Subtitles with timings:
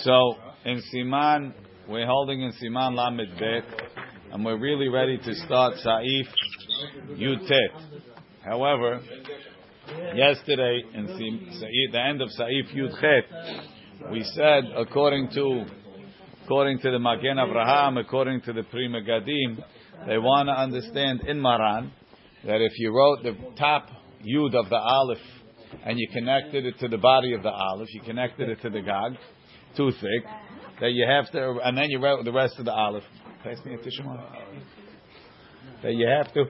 [0.00, 0.34] So
[0.66, 1.54] in Siman,
[1.88, 3.64] we're holding in Siman Lamed Bet,
[4.30, 6.26] and we're really ready to start Saif
[7.12, 8.02] Yud Tet.
[8.44, 9.00] However,
[10.14, 15.64] yesterday in Saif, the end of Saif Yud Chet, we said according to
[16.44, 19.64] according to the Magen Avraham, according to the Pri Megadim,
[20.06, 21.90] they want to understand in Maran
[22.44, 23.88] that if you wrote the top
[24.22, 25.18] Yud of the Aleph
[25.84, 28.82] and you connected it to the body of the Aleph, you connected it to the
[28.82, 29.16] Gag,
[29.76, 30.24] too thick,
[30.80, 33.04] that you have to, and then you wrote the rest of the olive.
[33.42, 34.02] Pass me a tissue
[35.82, 36.44] That you have to,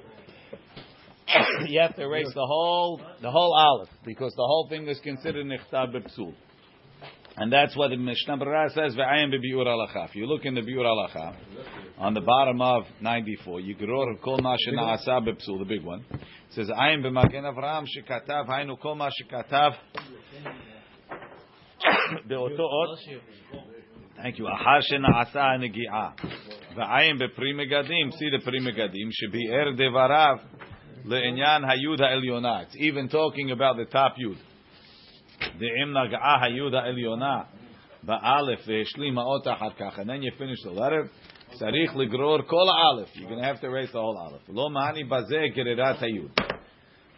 [1.68, 5.46] you have to erase the whole, the whole olive because the whole thing is considered
[5.46, 6.34] Nichtab B'Psul.
[7.38, 8.94] And that's what the Mishnah Berurah says.
[8.96, 11.36] If you look in the bi'ur alacha,
[11.98, 16.04] on the bottom of 94, you Yigror kol ma she'na'asa the big one.
[16.10, 16.20] It
[16.52, 19.74] says, Ayim b'magen Avraham shekatav, haynu kol ma shekatav,
[22.27, 22.99] באותו אות,
[24.17, 26.09] thank you, אחר שנעשה הנגיעה.
[26.75, 30.37] ועין בפרי מגדים, see the פרי מגדים, שביאר דבריו
[31.05, 32.61] לעניין היוד העליונה.
[32.61, 34.37] It's even talking about the top yud.
[35.57, 37.41] דאם נגעה היוד העליונה
[38.03, 41.07] באלף והשלימה אותה אחר כך, and then you finish the letter,
[41.51, 43.15] צריך לגרור כל האלף.
[43.15, 44.49] You're going to have to erase the whole אלף.
[44.55, 46.31] לא מעני בזה גרירת היוד.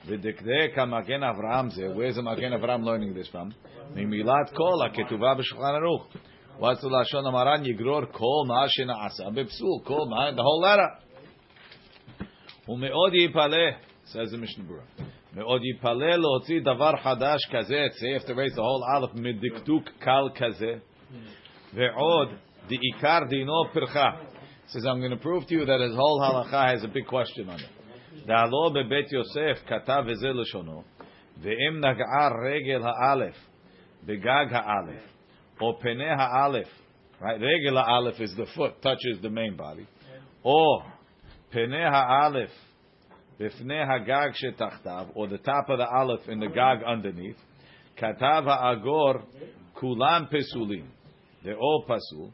[0.08, 3.54] ודקדק המגן אברהם זה, where's the מגן אברהם learning this from?
[3.96, 6.08] ממילת כל הכתובה בשולחן ערוך.
[6.60, 7.66] What's the לשון המרן?
[7.66, 11.04] יגרור כל מה שנעשה בפסול, כל מה, the whole letter.
[12.70, 13.72] ומאוד יפלא,
[14.06, 15.04] says the Mishnah Berurah.
[15.36, 20.30] מאוד יפלא להוציא דבר חדש כזה, say have to raise the whole aleph מדקדוק קל
[20.36, 20.74] כזה,
[21.74, 22.30] ועוד
[22.68, 24.10] דעיקר דינו פרחה.
[24.68, 27.50] says I'm going to prove to you that his whole halacha has a big question
[27.50, 27.70] on it.
[28.26, 30.84] דעלו בבית יוסף כתב וזה לשונו,
[31.38, 33.50] ואם נגעה רגל האלף
[34.04, 35.14] בגג האלף,
[35.62, 36.82] או פני האלף,
[37.22, 37.26] right?
[37.26, 40.08] רגל האלף is the foot, touches the main body,
[40.46, 40.82] או
[41.50, 42.74] פני האלף
[43.40, 47.54] בפני הגג שתחתיו, or the top of the aleph in the gag underneath,
[47.98, 49.14] כתב האגור
[49.74, 50.86] כולם פסולים,
[51.44, 52.30] they're all פסול,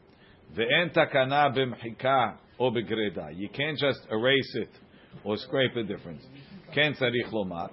[0.51, 3.25] ואין תקנה במחיקה או בגרידה.
[3.27, 4.82] You can't just erase it
[5.22, 6.22] or scrape a difference.
[6.74, 7.70] Ken tzarich lomar,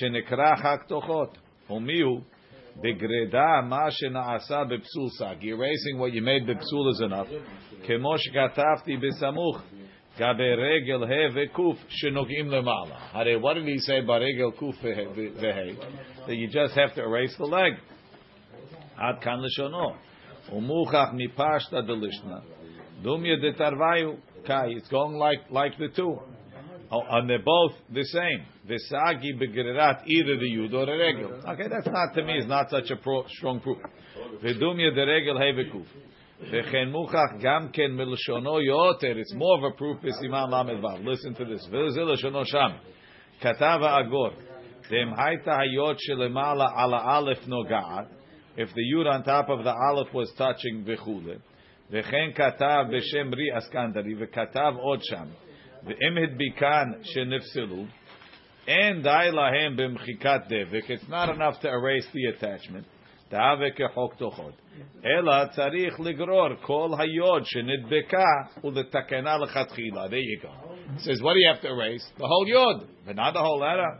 [0.00, 0.88] shenekra haktochot.
[0.88, 1.30] tochot,
[1.70, 2.22] homiu,
[2.82, 5.44] begreda ma shena'asa bepsul sag.
[5.44, 7.28] Erasing what you made bepsul is enough.
[7.88, 9.62] Kemosh gatafti besamuch,
[10.18, 12.96] gabe regel he vekuf shenogim lemala.
[13.12, 15.76] Hare, what did he say Baregel kuf vehe?
[16.26, 17.72] That you just have to erase the leg.
[18.98, 19.96] Ad kan l'shono.
[20.52, 22.42] Umuchach mipashta delishna.
[23.04, 24.68] Dumya de tarvayu kai.
[24.68, 26.18] It's going like like the two.
[26.90, 28.46] Oh, and they're both the same.
[28.68, 31.40] Visagi begrerat either the yud or the regel.
[31.48, 32.34] Okay, that's not to me.
[32.38, 33.78] It's not such a pro, strong proof.
[34.42, 35.86] Vidumya the regel hevekuf.
[36.44, 39.16] V'chen muchach gam ken milshono yoter.
[39.16, 39.98] It's more of a proof.
[40.00, 41.04] B'siman lamed vav.
[41.04, 41.66] Listen to this.
[41.72, 42.78] V'zil shono sham.
[43.42, 44.32] Katava agor.
[44.88, 48.08] Dem haita hayot shelemala ala aleph nogaat.
[48.56, 51.40] If the yud on top of the aleph was touching v'chule.
[51.92, 54.14] V'chen katav b'shem ri askandari.
[54.14, 55.32] V'katav od sham.
[55.85, 57.85] ואם הדביקן שנפסלו,
[58.67, 62.85] אין די להם במחיקת דבק, it's not enough to erase the attachment,
[63.31, 64.61] דאבה כחוק תוכות,
[65.05, 68.25] אלא צריך לגרור כל היוד שנדבקה
[68.63, 70.05] ולתקנה לכתחילה.
[70.05, 70.71] There you go.
[70.97, 72.05] It says, what do you have to erase?
[72.17, 73.91] The whole yod, but not the whole letter.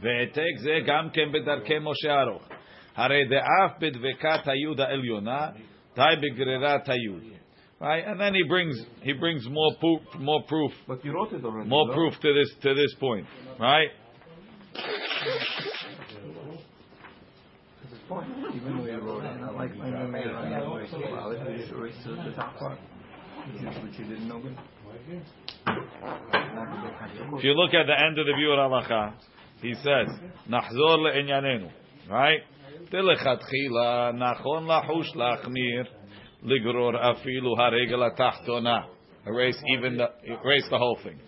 [0.00, 2.48] והעתק זה גם כן בדרכי משה ארוך.
[2.96, 5.48] הרי דאף בדבקת היוד העליונה,
[5.96, 7.22] די בגרירת היוד.
[7.81, 11.43] Right, and then he brings he brings more proof, more proof, But you wrote it
[11.43, 11.67] already.
[11.67, 11.93] more no?
[11.95, 13.25] proof to this to this point,
[13.59, 13.87] right?
[14.75, 14.83] This
[17.91, 18.29] is fine.
[18.55, 20.85] Even though you wrote it, not like when you made it on the other way.
[20.91, 21.39] So well, if
[21.71, 22.77] you the the top part,
[23.81, 24.55] which you, didn't know good.
[27.33, 29.13] If you look at the end of the Biur Halacha,
[29.63, 30.07] he says,
[30.47, 31.71] "Nachzor le'inyanenu,"
[32.07, 32.41] right?
[32.91, 35.87] Tilechatchila nachon lahush lachmir
[36.43, 38.85] ligror afilu haregel atachtona.
[39.25, 41.19] Erase even the erase the whole thing.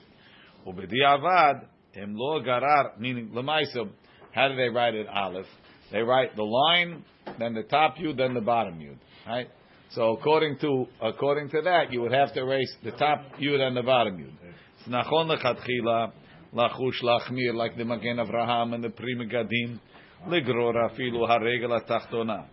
[0.66, 3.92] Ubediavad em lo garar meaning lemaisum.
[4.34, 5.08] How do they write it?
[5.08, 5.46] Aleph.
[5.92, 7.06] They write the line,
[7.38, 8.98] then the top yud, then the bottom yud.
[9.28, 9.48] Right.
[9.92, 13.78] So according to according to that, you would have to erase the top yud and
[13.78, 14.34] the bottom yud.
[14.80, 16.12] It's nachon lechatchila
[16.56, 19.80] lachush lachmir like the Magen Avraham and the Pri Megadim
[20.28, 22.46] ligror afilu haregel atachtona.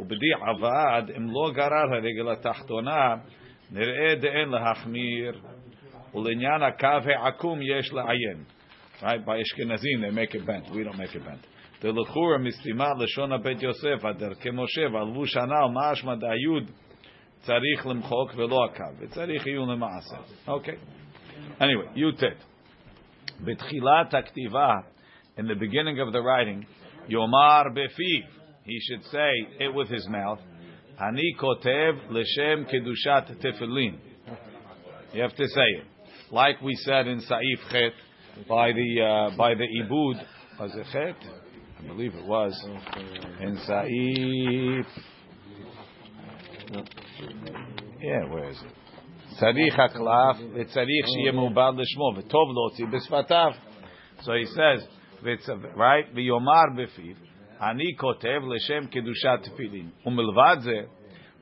[0.00, 3.14] ובדיעבד, אם לא גרר הרגל התחתונה,
[3.72, 5.40] נראה דאין להחמיר,
[6.14, 8.44] ולעניין הקו העקום יש לעיין.
[9.00, 9.24] Right?
[9.26, 10.70] By Ashkenazim, they make it bent.
[10.72, 11.46] We don't make it bent.
[11.82, 16.70] דלכורה מסתימה לשון הבית יוסף, הדרכי משה, והלבוש הנ"ל, משמע דהיוד
[17.38, 20.16] צריך למחוק ולא הקו, וצריך עיון למעשה.
[20.48, 20.74] אוקיי.
[21.60, 22.22] Anyway, י"ט.
[23.40, 24.74] בתחילת הכתיבה,
[25.38, 26.64] in the beginning of the writing,
[27.08, 28.37] יאמר בפיו,
[28.68, 29.30] he should say
[29.60, 30.40] it with his mouth,
[31.00, 33.96] אני כותב לשם קדושת תפילין.
[35.12, 35.86] You have to say it.
[36.30, 37.92] Like we said in Saif Chet,
[38.48, 40.16] by the, uh, by the Ibud,
[40.58, 41.16] was it Chet?
[41.78, 42.52] I believe it was.
[43.40, 44.86] In Saif.
[48.00, 48.74] Yeah, where is it?
[49.40, 53.52] צריך הקלף וצריך שיהיה מעובד לשמו וטוב להוציא בשפתיו.
[54.20, 54.88] So he says,
[55.76, 56.06] right?
[56.14, 57.14] ויאמר בפיו,
[57.61, 59.91] Ani kotev l'shem kedushat tefillin.
[60.05, 60.87] Umelvadze,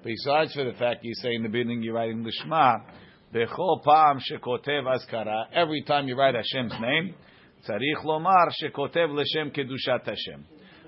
[0.04, 2.82] besides for the fact you say in the beginning you're writing l'shma,
[3.34, 7.14] bechol pam shekotev azkara, every time you write Hashem's name.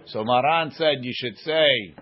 [0.05, 1.95] So Maran said you should say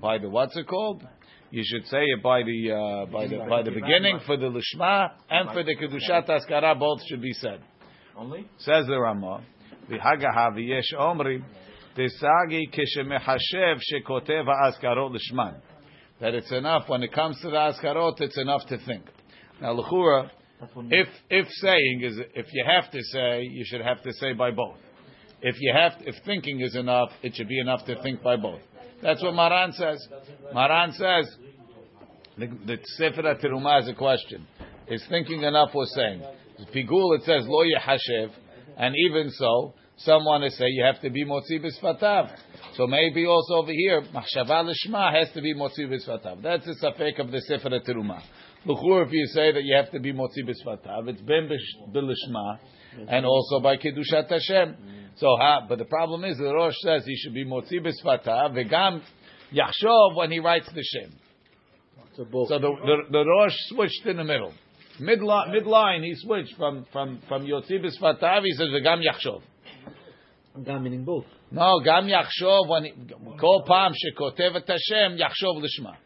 [0.00, 1.02] by the what's it called?
[1.50, 5.10] You should say it by the uh, by the by the beginning for the lishma
[5.30, 6.78] and for the kedushat askara.
[6.78, 7.60] Both should be said.
[8.16, 9.42] Only says the Rama.
[9.90, 11.42] V'hagahav yesh omri
[11.96, 15.60] tesagi kishemechashev shekotev askarot lishman.
[16.20, 19.04] That it's enough when it comes to the askarot, it's enough to think.
[19.60, 20.30] Now lechura,
[20.90, 24.50] if if saying is if you have to say, you should have to say by
[24.50, 24.78] both.
[25.42, 28.60] If you have if thinking is enough, it should be enough to think by both.
[29.02, 30.06] That's what Maran says.
[30.52, 31.36] Maran says
[32.38, 34.46] the, the Sefer Teruma has a question.
[34.88, 36.22] Is thinking enough or saying?
[36.74, 38.30] Pigul it says lo yehashev,
[38.76, 42.36] and even so, some want to say you have to be motzi b'sfatav.
[42.76, 46.42] So maybe also over here, machshava l'shma has to be motzi b'sfatav.
[46.42, 48.20] That's the safek of the Sefer Teruma.
[48.66, 51.48] L'chur, if you say that you have to be motzi b'sfatav, it's ben
[51.92, 52.58] b'lishma,
[53.08, 54.76] and also by kedushat Hashem.
[55.16, 59.00] So, ha, but the problem is the Rosh says he should be motzi b'sfatav, v'gam
[59.52, 61.12] yachshov when he writes the shem.
[62.16, 64.52] So the, the, the Rosh switched in the middle.
[65.00, 69.42] Midline, midline he switched from, from, from Yotzi B'Sfatav, he says, Gam Yachshov.
[70.62, 71.24] Gam meaning both.
[71.50, 72.92] No, Gam Yachshov, when, he-
[73.40, 75.96] Kol Pam Shekotev et Hashem, Yachshov Lishma.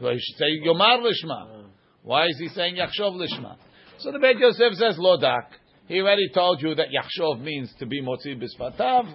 [0.00, 1.64] Well, he should say Yomar Lishma.
[2.02, 3.56] Why is he saying Yachshov Lishma?
[3.98, 5.46] So the Beit Yosef says, Lodak.
[5.86, 9.14] He already told you that Yachshov means to be Motzi B'Sfatav,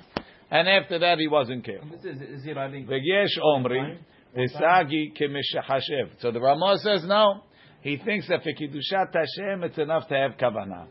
[0.52, 1.90] and after that he wasn't careful.
[1.90, 4.00] V'yesh omri,
[4.36, 6.20] v'sagi kemeshachashev.
[6.20, 7.44] So the Ramah says no.
[7.82, 10.88] He thinks that for Kiddushat Hashem, it's enough to have kavanah.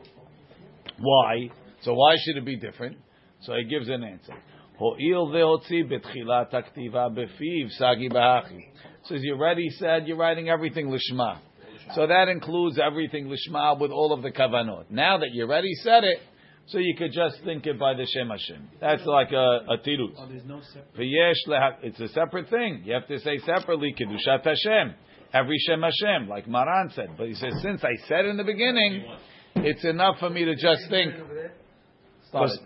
[0.99, 1.51] Why?
[1.83, 2.97] So why should it be different?
[3.43, 4.35] So he gives an answer.
[4.79, 8.65] Ho'il ve'otzi betchilat aktiva befiv sagi b'hachi.
[9.05, 11.39] Says you already said you're writing everything lishma.
[11.95, 14.91] So that includes everything lishma with all of the kavanot.
[14.91, 16.19] Now that you already said it,
[16.67, 18.69] so you could just think it by the Shem Hashem.
[18.79, 20.13] That's like a, a tirut.
[20.19, 21.79] Oh, there's no separate.
[21.83, 22.83] It's a separate thing.
[22.85, 24.95] You have to say separately kedushat Hashem.
[25.33, 27.17] Every Shem Hashem, like Maran said.
[27.17, 29.07] But he says, since I said in the beginning,
[29.57, 31.15] it's enough for me to just think.
[32.33, 32.59] Because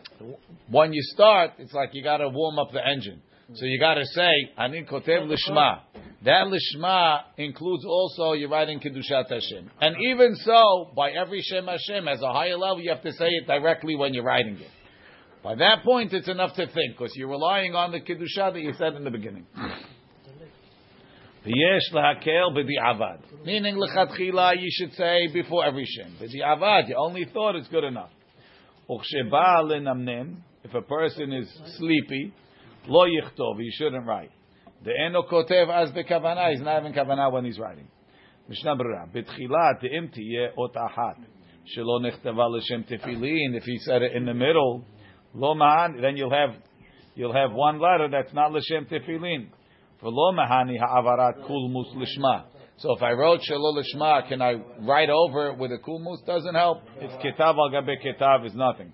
[0.69, 3.23] when you start, it's like you got to warm up the engine.
[3.55, 5.81] So you got to say, Ani kotev lishma.
[6.25, 9.71] That lishma includes also you're writing kedushat Hashem.
[9.81, 13.29] And even so, by every Shem Hashem, as a higher level, you have to say
[13.29, 14.71] it directly when you're writing it.
[15.43, 18.73] By that point, it's enough to think because you're relying on the kedusha that you
[18.79, 19.47] said in the beginning.
[21.45, 23.45] V'yesh lahakel b'di'avad.
[23.45, 26.17] Meaning lechatchila, you should say before every shem.
[26.21, 28.11] B'di'avad, you only thought it's good enough.
[28.89, 31.49] If a person is
[31.79, 32.33] sleepy,
[32.87, 34.31] lo yichtov, he shouldn't write.
[34.85, 37.89] The eno kotev as bekavana, he's not having kavana when he's writing.
[38.49, 41.17] Mishnah Berurah, betchilat te'im tiyeh ot achat,
[41.77, 44.85] shelo nechtava l'shem tefillin, if he said it in the middle,
[45.35, 46.57] lo ma'an, then you'll have,
[47.15, 49.47] you'll have one letter that's not l'shem tefillin.
[50.03, 52.47] V'lo mahani ha'avarat kulmus lishma.
[52.79, 56.25] So if I wrote shelo lishma, can I write over it with a kulmus?
[56.27, 56.83] Doesn't help.
[56.97, 58.93] It's ketav al gabe ketav is nothing.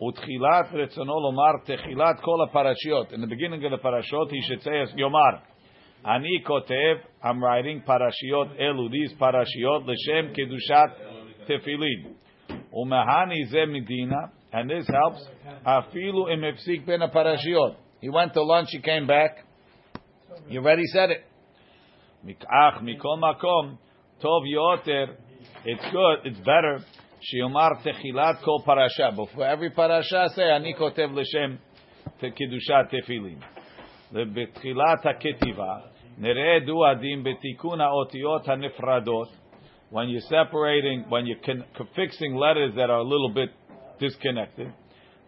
[0.00, 3.12] Utchilat retzono lomar techilat kol parashiot.
[3.12, 5.40] In the beginning of the parashot, he should say as yomar.
[6.04, 10.92] Ani kotev, I'm writing parashiot elu, these parashiot, l'shem kedushat
[11.48, 12.14] tefillin.
[12.74, 15.26] Umahani ze medina, and this helps.
[15.66, 16.42] Afilu im
[16.86, 17.76] ben parashiot.
[18.00, 19.38] He went to lunch, he came back.
[20.48, 21.25] You already said it.
[22.26, 23.78] Mikach mikol makom
[24.20, 25.14] tov yoter.
[25.64, 26.18] It's good.
[26.24, 26.80] It's better.
[27.22, 29.12] Shiomar techilat kol parasha.
[29.14, 31.58] Before every parasha, say ani kotev l'shem
[32.20, 33.40] te kedushat tefillin.
[34.12, 35.82] Betchilat haketiva
[36.18, 39.28] nere du adim betikun haotiyot hanefradot.
[39.90, 41.64] When you're separating, when you're con-
[41.94, 43.50] fixing letters that are a little bit
[44.00, 44.72] disconnected,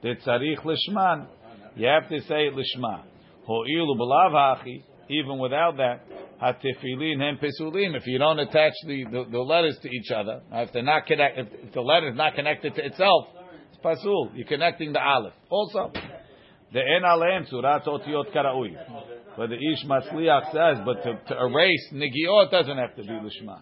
[0.03, 1.29] tzarich lishman
[1.77, 3.05] You have to say lishma.
[3.49, 4.83] B'lav.
[5.09, 6.01] Even without that,
[6.43, 7.97] hatefilin hem pesulim.
[7.97, 11.39] If you don't attach the, the, the letters to each other, if they're not connect,
[11.39, 13.29] if, the letter is not connected to itself,
[13.71, 14.31] it's pasul.
[14.35, 15.35] You're connecting the aleph.
[15.51, 15.93] Also,
[16.73, 18.77] the en surat otiyot karaui.
[19.37, 23.61] But the ish masliach says, but to, to erase nigiot doesn't have to be lishma,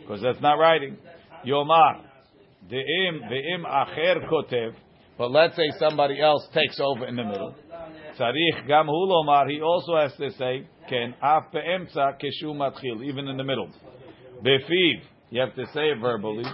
[0.00, 0.98] because that's not writing.
[1.46, 2.02] Yomar,
[2.70, 4.74] ve'im ve'im acher kotev.
[5.16, 7.54] But let's say somebody else takes over in the middle.
[8.18, 8.88] Tzarich gam.
[9.48, 13.68] He also has to say ken af be'emtza keshu matchil, even in the middle.
[14.42, 16.44] Befiv, you have to say it verbally.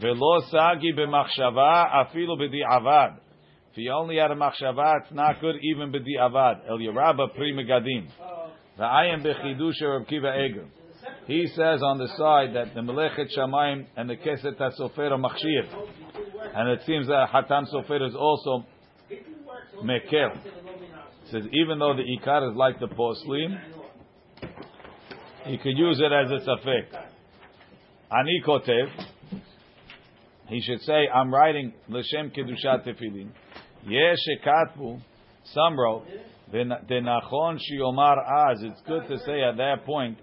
[0.00, 3.18] Velo sagi b'machshava afilu b'di'avad.
[3.72, 6.68] If you only had a machshava, it's not good even b'di'avad.
[6.70, 8.08] Eliya Rabba pri megadim.
[8.78, 10.66] V'ayim b'chidush Rav Kiva Eger.
[11.26, 16.54] He says on the side that the Melechet Shamayim and the Keset HaSofer are.
[16.54, 18.64] And it seems that Hatan Sofer is also
[19.82, 20.38] Mekel.
[21.30, 23.58] Says even though the Ikar is like the porcelain,
[25.44, 26.86] he could use it as a Safek.
[28.10, 28.88] Ani Kotev,
[30.48, 33.30] he should say, I'm writing L'Shem Kedushat Tefillin.
[33.86, 35.00] Yesh Ekatvu,
[35.44, 36.04] some wrote,
[36.52, 38.16] Denachon Shiomar
[38.50, 40.18] Az, it's good to say at that point,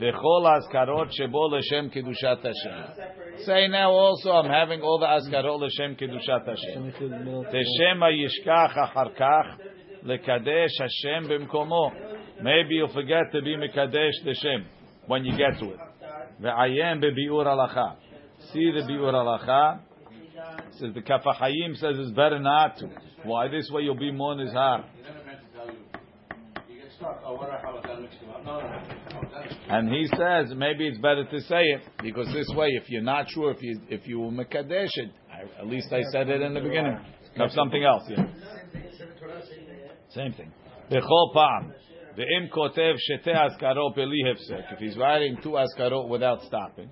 [0.00, 3.44] V'chol Azkarot Shebo L'Shem Kedushat Hashem.
[3.44, 6.92] Say now also, I'm having all the Azkarot L'Shem Kedushat Hashem.
[7.00, 9.58] Teshem Yishkach Achar Kach,
[10.04, 11.92] Lekadesh Hashem B'mkomo.
[12.42, 14.66] Maybe you'll forget to be Mekadesh L'Shem
[15.06, 15.78] when you get to it.
[16.42, 17.96] Ve'ayem Be'bi'ur Alacha.
[18.52, 19.80] See the Bi'ur Alacha.
[20.78, 22.88] Says the Kaf HaChaim says it's better not to.
[23.24, 23.48] Why?
[23.48, 24.84] This way you'll be more nizhar.
[29.68, 33.28] And he says maybe it's better to say it because this way, if you're not
[33.30, 36.54] sure if you if you will mekadesh it, I, at least I said it in
[36.54, 36.98] the beginning.
[37.36, 38.24] Have something else, yeah.
[40.14, 40.52] Same thing.
[40.90, 41.72] Bechol pam.
[42.16, 44.72] Ve'im kotev shete askarot beli hefsek.
[44.72, 46.90] If he's writing two askarot without stopping,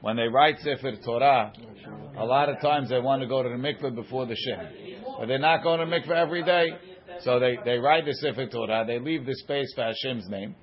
[0.00, 1.52] when they write Sefer Torah,
[2.16, 5.04] a lot of times they want to go to the mikveh before the Shem.
[5.18, 6.68] But they're not going to mikveh every day.
[7.20, 10.54] So they, they write the Sefer Torah, they leave the space for Hashem's name,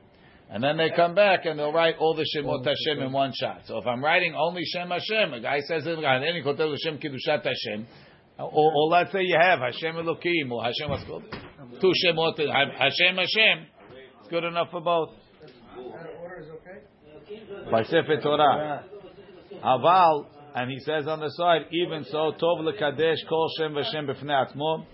[0.49, 3.61] and then they come back and they'll write all the Shemot Hashem in one shot.
[3.65, 7.43] So if I'm writing only Shem Hashem, a guy says, then he kotel Shem Kiddushat
[7.43, 7.85] Hashem,
[8.39, 11.25] or let's say you have Hashem Elokim, or Hashem what's called?
[11.81, 13.67] Two Shemot, Hashem Hashem,
[14.19, 15.09] it's good enough for both.
[17.71, 18.83] By Sefer Torah.
[19.63, 24.47] Aval, and he says on the side, even so, Tov lekadesh kol shem v'shem b'fnei
[24.47, 24.85] atzmo,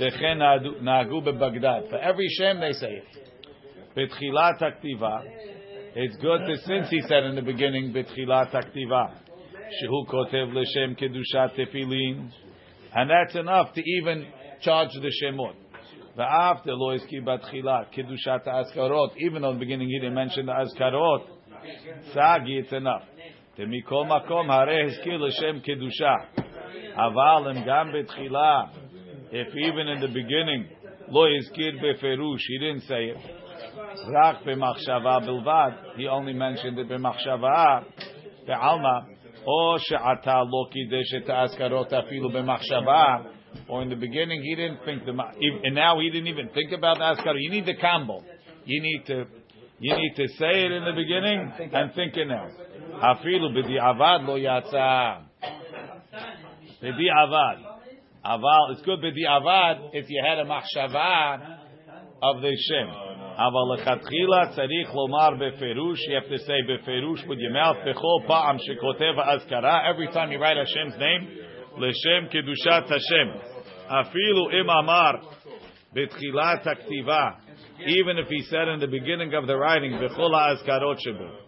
[0.00, 0.38] dechen
[0.82, 1.90] na'agu beBagdad.
[1.90, 3.04] For every shem they say it.
[3.96, 5.22] Betchilat aktiva,
[5.94, 9.12] it's good to, since he said in the beginning, betchilat aktiva,
[9.82, 12.30] shehu kotev l'shem kedushat tefillin,
[12.94, 14.26] and that's enough to even
[14.60, 15.54] charge the shemot.
[16.15, 20.45] The after lo iski batchilat kedushat askarot, even though in the beginning he didn't mention
[20.47, 21.27] the askarot,
[22.13, 23.03] sagi, it's enough.
[23.59, 26.13] ומכל מקום הרי הזכיר לשם קדושה.
[26.95, 28.61] אבל אם גם בתחילה,
[29.31, 30.77] if even in the beginning,
[31.11, 33.31] לא הזכיר בפירוש, he didn't say it,
[34.21, 37.79] רק במחשבה בלבד, he only mentioned it במחשבה,
[38.47, 38.99] בעלמא,
[39.45, 43.15] או שעתה לא קידש את האזכרות אפילו במחשבה,
[43.67, 45.11] or in the beginning he didn't think the,
[45.63, 47.35] and now he didn't even think about the askarot.
[47.39, 48.23] You need the combo.
[48.65, 49.25] You need to,
[49.79, 52.47] you need to say it in the beginning and think it now.
[53.01, 55.13] אפילו בדיעבד לא יצא.
[56.81, 57.57] בדיעבד.
[58.25, 61.37] אבל it's good בדיעבד if you had a מחשבה
[62.21, 63.07] of the שם.
[63.37, 68.57] אבל לכתחילה צריך לומר בפירוש, you have to say בפירוש with your mouth, בכל פעם
[68.59, 71.27] שכותב האזכרה, every time you write Hashem's name,
[71.77, 73.37] לשם קדושת השם.
[73.87, 75.11] אפילו אם אמר
[75.93, 77.29] בתחילת הכתיבה,
[77.79, 81.47] even if he said in the beginning of the writing, בכל האזכרות שבו.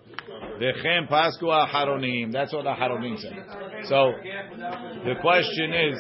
[0.59, 2.31] V'chem pasku aharonim.
[2.31, 3.35] That's what aharonim say.
[3.83, 4.13] So
[5.05, 5.97] the question is,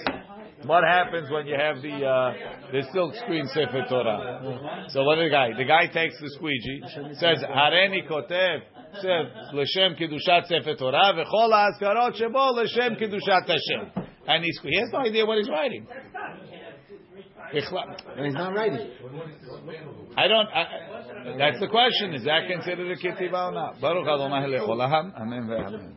[0.65, 2.33] what happens when you have the uh,
[2.71, 4.85] the silk screen sefer Torah?
[4.89, 5.49] So what the guy?
[5.57, 6.81] The guy takes the squeegee,
[7.13, 8.59] says hareni kotev.
[8.95, 14.02] Says l'shem kedushat sefer Torah v'chol ha'azkarot shebo l'shem kedushat Hashem.
[14.26, 15.86] And he's, he has no idea what he's writing.
[17.52, 18.90] And he's not writing.
[20.16, 20.46] I don't.
[20.48, 22.14] I, that's the question.
[22.14, 23.80] Is that considered a kitiva or not?
[23.80, 24.56] Baruch Adonai.
[25.16, 25.92] Amen ve'amen.